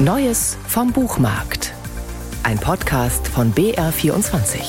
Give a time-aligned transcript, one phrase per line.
[0.00, 1.74] Neues vom Buchmarkt.
[2.44, 4.60] Ein Podcast von BR24.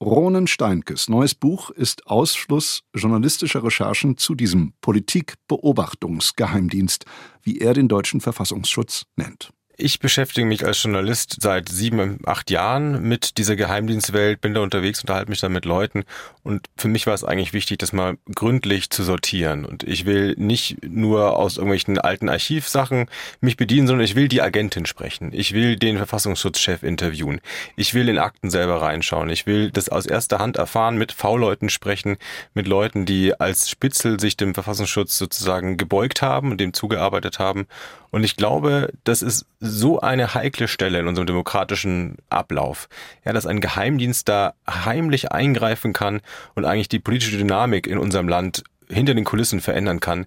[0.00, 7.04] Ronen Steinkes neues Buch ist Ausfluss journalistischer Recherchen zu diesem Politikbeobachtungsgeheimdienst,
[7.42, 9.52] wie er den deutschen Verfassungsschutz nennt.
[9.80, 15.02] Ich beschäftige mich als Journalist seit sieben, acht Jahren mit dieser Geheimdienstwelt, bin da unterwegs,
[15.02, 16.02] unterhalte mich da mit Leuten
[16.48, 19.66] und für mich war es eigentlich wichtig, das mal gründlich zu sortieren.
[19.66, 24.40] Und ich will nicht nur aus irgendwelchen alten Archivsachen mich bedienen, sondern ich will die
[24.40, 25.30] Agentin sprechen.
[25.34, 27.42] Ich will den Verfassungsschutzchef interviewen.
[27.76, 29.28] Ich will in Akten selber reinschauen.
[29.28, 32.16] Ich will das aus erster Hand erfahren, mit V-Leuten sprechen,
[32.54, 37.66] mit Leuten, die als Spitzel sich dem Verfassungsschutz sozusagen gebeugt haben und dem zugearbeitet haben.
[38.10, 42.88] Und ich glaube, das ist so eine heikle Stelle in unserem demokratischen Ablauf,
[43.24, 46.20] ja, dass ein Geheimdienst da heimlich eingreifen kann
[46.54, 50.26] und eigentlich die politische Dynamik in unserem Land hinter den Kulissen verändern kann,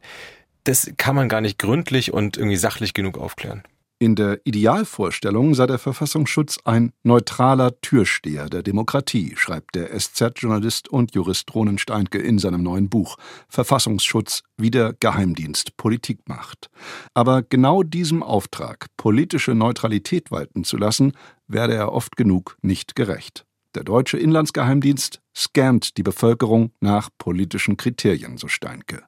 [0.64, 3.64] das kann man gar nicht gründlich und irgendwie sachlich genug aufklären.
[4.02, 11.13] In der Idealvorstellung sei der Verfassungsschutz ein neutraler Türsteher der Demokratie, schreibt der SZ-Journalist und
[11.13, 16.71] Jurist Ronen Steinke in seinem neuen Buch Verfassungsschutz, wie der Geheimdienst Politik macht.
[17.13, 21.11] Aber genau diesem Auftrag, politische Neutralität walten zu lassen,
[21.47, 23.45] werde er oft genug nicht gerecht.
[23.75, 29.03] Der deutsche Inlandsgeheimdienst scannt die Bevölkerung nach politischen Kriterien, so Steinke.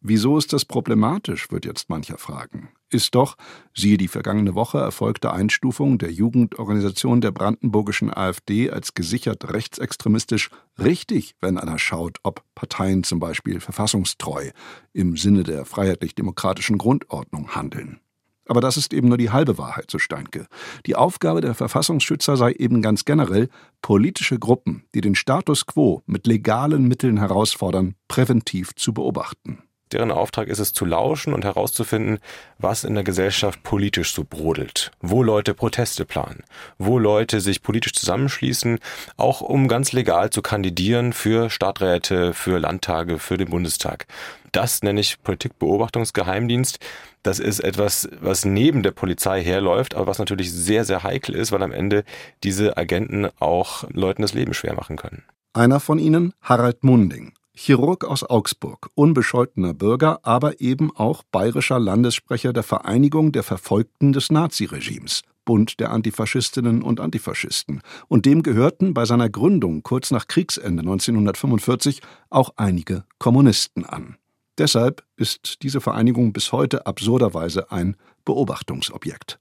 [0.00, 2.70] Wieso ist das problematisch, wird jetzt mancher fragen.
[2.90, 3.36] Ist doch,
[3.74, 11.34] siehe die vergangene Woche erfolgte Einstufung der Jugendorganisation der brandenburgischen AfD als gesichert rechtsextremistisch, richtig,
[11.40, 14.50] wenn einer schaut, ob Parteien zum Beispiel verfassungstreu
[14.94, 18.00] im Sinne der freiheitlich-demokratischen Grundordnung handeln.
[18.48, 20.46] Aber das ist eben nur die halbe Wahrheit, so Steinke.
[20.86, 23.48] Die Aufgabe der Verfassungsschützer sei eben ganz generell,
[23.82, 29.62] politische Gruppen, die den Status quo mit legalen Mitteln herausfordern, präventiv zu beobachten.
[29.92, 32.18] Deren Auftrag ist es zu lauschen und herauszufinden,
[32.58, 36.44] was in der Gesellschaft politisch so brodelt, wo Leute Proteste planen,
[36.78, 38.78] wo Leute sich politisch zusammenschließen,
[39.16, 44.06] auch um ganz legal zu kandidieren für Stadträte, für Landtage, für den Bundestag.
[44.52, 46.78] Das nenne ich Politikbeobachtungsgeheimdienst.
[47.22, 51.52] Das ist etwas, was neben der Polizei herläuft, aber was natürlich sehr, sehr heikel ist,
[51.52, 52.04] weil am Ende
[52.42, 55.24] diese Agenten auch Leuten das Leben schwer machen können.
[55.52, 62.52] Einer von ihnen, Harald Munding, Chirurg aus Augsburg, unbescholtener Bürger, aber eben auch bayerischer Landessprecher
[62.52, 69.06] der Vereinigung der Verfolgten des Naziregimes, Bund der Antifaschistinnen und Antifaschisten, und dem gehörten bei
[69.06, 74.18] seiner Gründung kurz nach Kriegsende 1945 auch einige Kommunisten an.
[74.58, 79.38] Deshalb ist diese Vereinigung bis heute absurderweise ein Beobachtungsobjekt.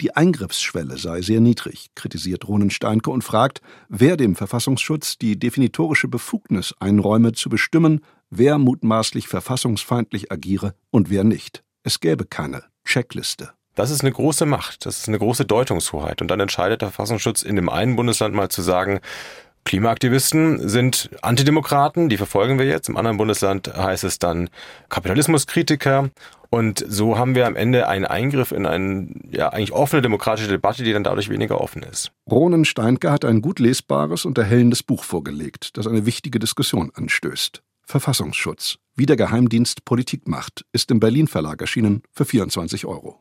[0.00, 6.08] Die Eingriffsschwelle sei sehr niedrig, kritisiert Ronen Steinke und fragt, wer dem Verfassungsschutz die definitorische
[6.08, 8.00] Befugnis einräume, zu bestimmen,
[8.30, 11.64] wer mutmaßlich verfassungsfeindlich agiere und wer nicht.
[11.82, 13.50] Es gäbe keine Checkliste.
[13.74, 16.22] Das ist eine große Macht, das ist eine große Deutungshoheit.
[16.22, 19.00] Und dann entscheidet der Verfassungsschutz in dem einen Bundesland mal zu sagen,
[19.64, 22.88] Klimaaktivisten sind Antidemokraten, die verfolgen wir jetzt.
[22.88, 24.50] Im anderen Bundesland heißt es dann
[24.88, 26.10] Kapitalismuskritiker.
[26.50, 30.82] Und so haben wir am Ende einen Eingriff in eine ja eigentlich offene demokratische Debatte,
[30.82, 32.10] die dann dadurch weniger offen ist.
[32.28, 37.62] Ronen Steinke hat ein gut lesbares und erhellendes Buch vorgelegt, das eine wichtige Diskussion anstößt.
[37.90, 43.18] Verfassungsschutz, wie der Geheimdienst Politik macht, ist im Berlin Verlag erschienen für 24 Euro.